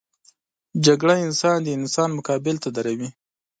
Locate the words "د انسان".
1.63-2.09